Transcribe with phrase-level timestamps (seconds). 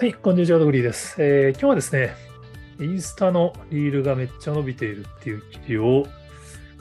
[0.00, 2.14] はい、こんにちは、ドグリーです、えー今日はですね、
[2.78, 6.06] インスタのリールがめっちゃ伸びているっていう記事を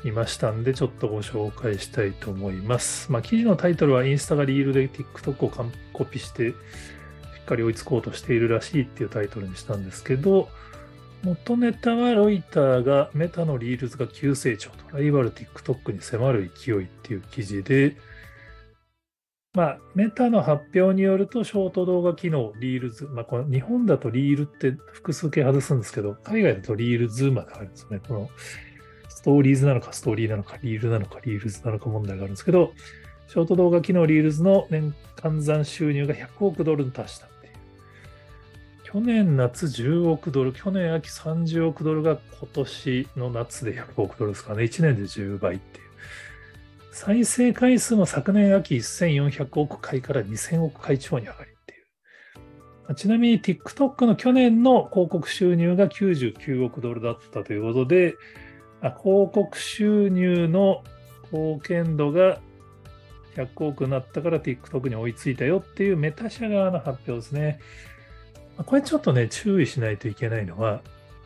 [0.04, 3.11] 見ましたんで、ちょっとご紹介したいと思います。
[3.11, 5.50] まあ、記事のタイトルは、インスタがリールで TikTok を
[5.93, 6.54] コピーして、し
[7.41, 10.47] っかり追いつこうとしているらしいっていうタイトルにしたんですけど、
[11.23, 17.97] 元ネタはロイターがメタのリールズが急成長と、ライバル TikTok に迫る勢いっていう記事で、
[19.57, 28.00] まあ、メタの発表によると、ショート動画機能、リールズ、まあ、この日本だとリールって複数形外すんですけど、海外だとリールズまであるんですよね。
[28.07, 28.29] この
[29.10, 32.72] ストーリーズなのか、ストーリーなのか、リールなのか、リールズなのか問題があるんですけど、
[33.30, 37.53] ショート動画機能リールズの年換算収入が100億ドルに達したっていう。
[38.84, 45.86] 去年夏10億ドル、去年秋30億ドルが今年の夏で100億ドルですからね、1年で10倍っていう。
[47.00, 52.95] 再生回数も昨年秋1400億回から2000億回超に上がりっていう。
[52.95, 58.16] ちなみに TikTok の去年の広告収入が99億ドルだったということで、
[58.81, 60.84] 広告収入の
[61.31, 62.40] 貢献度が
[63.36, 67.59] 100億になったから TikTok に追いついたよっていうメタ社側の発表ですね。
[68.66, 70.81] これちょっとね、注意しないといけないのは、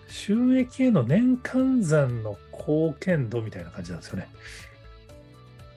[0.10, 4.28] 収益への年換算の貢献度みたいな感じなんですよね。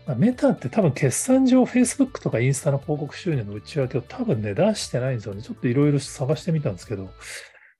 [0.06, 5.42] メタって多分決算上 Facebook とかインスタの広告収入の内訳を多分ね出してないんですよね。
[5.42, 7.10] ちょっといろいろ探してみたんですけど、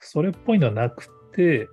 [0.01, 1.69] それっぽいのはなくて、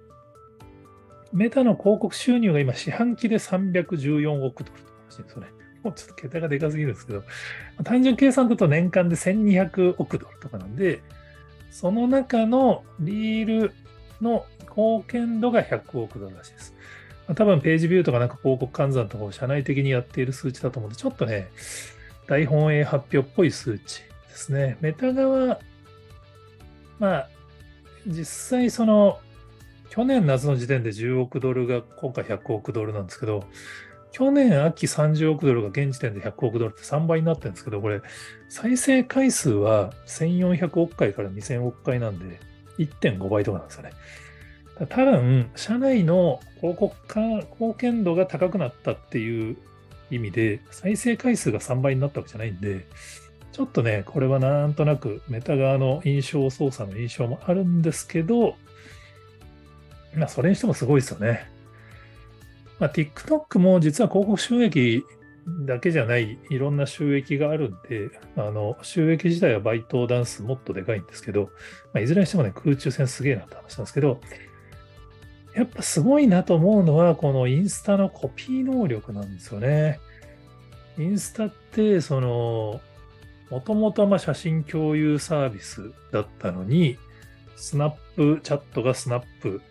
[1.31, 5.47] メタの広告収入が今四半期で314億ドルとかしいんですよね。
[5.83, 7.23] もうちょっと桁がでかすぎるんですけど、
[7.85, 11.01] 単純計算だと年間で1200億ドルとかなんで、
[11.69, 13.73] その中のリール
[14.19, 16.75] の貢献度が100億ドルらしいです。
[17.27, 21.49] 多分ページビューとかなんか広告換算とかを社内的にやっている数値だと思うんで、ちょっとね、
[22.27, 24.77] 大本営発表っぽい数値ですね。
[24.81, 25.59] メタ側、
[26.99, 27.29] まあ、
[28.07, 29.19] 実際その、
[29.89, 33.45] 去年夏の時点で10億ドルが今回100億ドルなんですけど、
[34.11, 38.01] 去年秋30億ドルが現時点で100億ドルって3倍になってるんですけど、これ、
[38.49, 42.39] 再生回数は1400億回から2000億回なんで、
[42.77, 43.91] 1.5倍とかなんですよね。
[44.89, 49.57] 多分、社内の広告化貢献度が高くなったっていう
[50.09, 52.87] 意味で、再生回数が3倍になったわけじゃないんで、
[53.51, 58.55] ちょっとね、これはなんとなくメタ側の印象操作の印象もあるんですけど、
[60.15, 61.49] まあ、それにしてもすごいですよね。
[62.79, 65.03] まあ、TikTok も実は広告収益
[65.65, 71.49] だけじゃないいろんな収益があるんで、あの収益自体はバイトダンスもっとでかいんですけど、
[71.93, 74.19] まあ、いずれにしてもね、空中戦すげえなって話なんですけど、
[75.55, 79.99] やっぱすごいなと思うのは、このインスタのコピー能力なんですよね。
[80.97, 82.81] インスタって、その、
[83.49, 86.97] もともとまあ写真共有サービスだったのに、
[87.57, 89.61] スナップチャットがスナップ、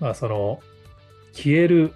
[0.00, 0.60] まあその、
[1.32, 1.92] 消える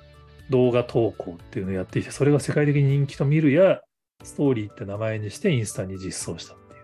[0.50, 3.80] 動画投稿っていうのをやっていて、それが世界的に人気と見るや、
[4.22, 6.80] ストーリーって名前にしてインスタに実装したっていう。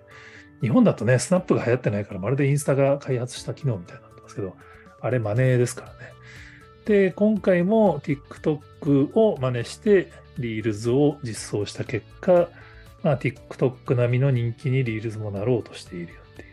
[0.62, 4.56] 日本だとね、スナップが流行ってないから、まるでインスタが開発した機能みたいになってますけど、
[5.04, 5.94] あれ真似ですからね。
[6.86, 12.48] で、今回も TikTok を真似してリールズを実装した結果、
[13.02, 16.48] まあ、TikTok 並みの人気にリールズもなろうとしているよっていう。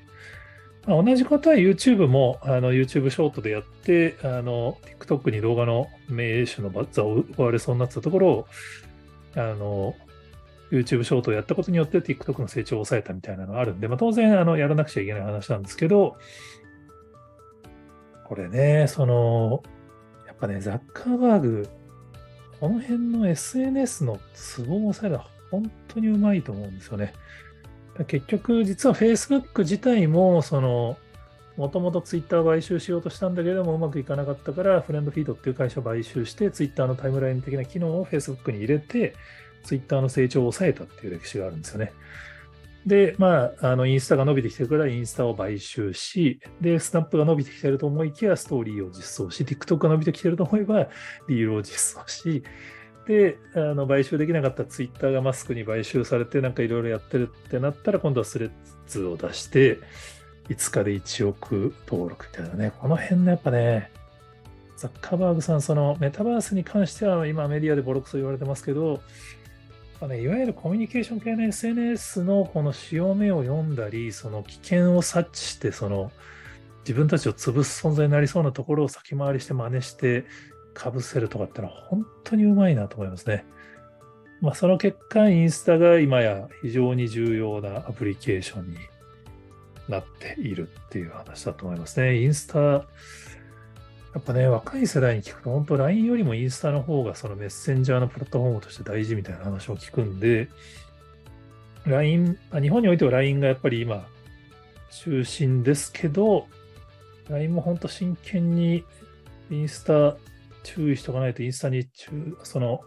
[0.86, 8.48] まあ、同じことは YouTube もあの YouTube ショートでやって、あの TikTok に動画の盟主の座を奪われそうになってたところを、
[9.36, 9.96] あの
[10.72, 16.18] YouTube ショートをやったことによって TikTok の成長を抑えたみたいなのがあるんで、まあ、当然あのやらなくちゃいけない話なんですけど、
[18.32, 19.62] これね、その、
[20.26, 21.70] やっぱね、ザッカーバーグ、
[22.62, 27.14] この辺の SNS のツボを抑えるのは本当にうまいと思うんですよね。
[28.08, 30.98] 結局、実は Facebook 自体も、その、
[31.58, 39.14] もともと Twitter を買収しようとしたんだけれども、うまくいかなかったから、フレンドフィードっていう会社を買収して、Twitter のタイムライン的な機能を Facebook に入れて、
[39.66, 41.92] Twitter の成長を抑えたっていう歴史があるんですよね。
[42.86, 50.88] で、まあ、あの、インスタが伸びてきてるから、インスタを買収し、で、スナップが伸びてきてると思いきや、ストーリーを実装し、TikTok が伸びてきてると思えば、
[51.28, 52.44] リールを実装し、
[53.08, 58.52] で、あの、買収できなかったツイッターがマスクに買収されて、なんかいろいろやってるってなったら、今度はスレッ
[58.88, 59.80] ズを出して、
[60.50, 63.92] 5日で1億登録みたいなね、この辺のやっぱね、
[64.76, 69.02] ザッカーバーグさん、そのメタバースに関しては、今メディアでボロクソ言われてますけど、
[70.08, 76.12] ね、いわゆるコミュニケーション系の SNS のこの潮目を読んだり、その危険を察知して、その
[76.80, 80.26] 自分たちを潰す存在になりそうなところを先回りして真似して
[80.74, 83.46] かぶせるとかってのは本当にうまいなと思いますね。
[84.42, 88.78] まあ、その結果、インスタが今や非常に重要なアプリケーションに
[89.88, 92.20] なっているっていう話だと思いますね。
[92.20, 92.88] インスタ、
[94.14, 100.50] やっぱね、若い世代に聞くと、本当 LINE よりもインスタの方がそのメッセンジャーのプラットフォームとして大事みたいな話を聞くんで、
[101.86, 104.06] LINE、日本においては LINE がやっぱり今
[104.92, 106.48] 中心ですけど、
[107.30, 108.84] LINE も本当真剣に
[109.50, 110.18] インスタ
[110.64, 112.82] 注意しとかないとインスタに中、その、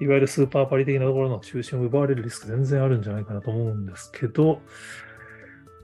[0.00, 4.60] いわゆるスーパーパリ的なところの中心を奪われるリスク全然あるんじゃないかなと思うんですけど、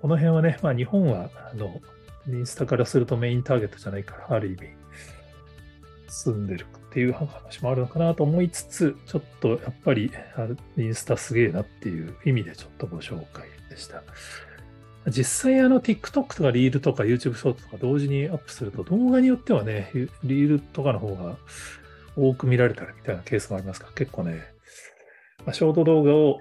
[0.00, 1.80] この辺はね、まあ日本は、あの、
[2.28, 4.60] インスタからするとメインターゲットじゃないから、ある意味、
[6.08, 10.12] 住んでるっていう話もあるのかなと思いつつ、ちょっとやっぱり
[10.76, 14.02] インスタすげえなっていう意味でちょっとご紹介でした。
[15.08, 19.90] 実際あの TikTok とかリールとか YouTube ショートとか同時にアップすると動画によってはね、
[20.22, 21.36] リールとかの方が
[22.14, 24.42] 多く見られたりみたいなケースもありますから、結構ね、
[25.44, 26.40] ま、ショート動画を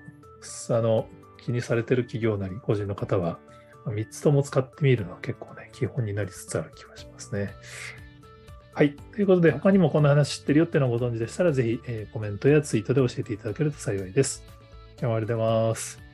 [0.70, 1.08] あの
[1.44, 3.40] 気にされてる企業なり個人の方は、
[3.86, 7.54] 3つとも使ってみるのは結構ね、基本になりつつある気がしますね。
[8.74, 8.96] はい。
[8.96, 14.44] ということで、他にもこんな話知ってるよっていうのをご存知でしたら、ぜひ、えー、コメントやツイートで教えていただけると幸いです。
[15.00, 16.11] 今日はありがとうございます。